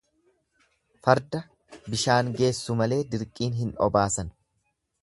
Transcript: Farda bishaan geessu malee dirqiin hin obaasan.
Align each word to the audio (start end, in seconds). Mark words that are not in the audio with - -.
Farda 1.07 1.41
bishaan 1.95 2.33
geessu 2.41 2.79
malee 2.81 3.01
dirqiin 3.13 3.57
hin 3.61 3.73
obaasan. 3.91 4.35